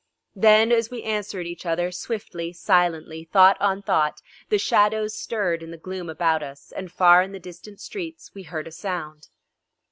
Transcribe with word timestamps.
Then 0.35 0.71
as 0.71 0.89
we 0.89 1.03
answered 1.03 1.45
each 1.45 1.63
other, 1.63 1.91
swiftly, 1.91 2.53
silently, 2.53 3.23
thought 3.23 3.55
on 3.61 3.83
thought, 3.83 4.19
the 4.49 4.57
shadows 4.57 5.13
stirred 5.15 5.61
in 5.61 5.69
the 5.69 5.77
gloom 5.77 6.09
about 6.09 6.41
us, 6.41 6.71
and 6.75 6.91
far 6.91 7.21
in 7.21 7.33
the 7.33 7.39
distant 7.39 7.79
streets 7.79 8.33
we 8.33 8.41
heard 8.41 8.65
a 8.67 8.71
sound. 8.71 9.27